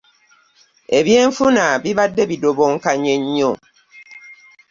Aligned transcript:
Ebyenfuna 0.99 1.65
bibadde 1.83 2.23
bidobonkanye 2.29 3.13
nnyo. 3.21 3.51